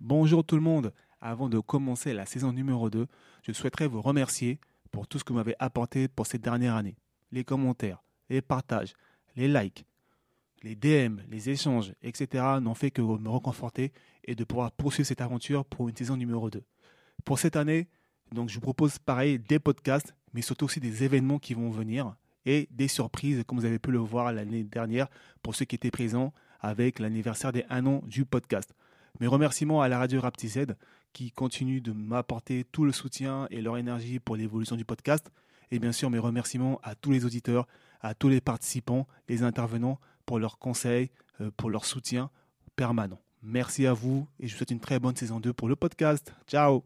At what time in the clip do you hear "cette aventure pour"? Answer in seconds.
15.06-15.90